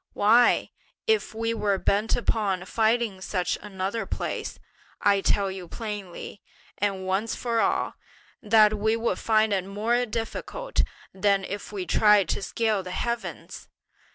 [0.13, 0.71] why,
[1.05, 4.57] if we were bent upon finding such another place,
[4.99, 6.41] I tell you plainly,
[6.79, 7.93] and once for all,
[8.41, 10.81] that we would find it more difficult
[11.13, 13.69] than if we tried to scale the heavens!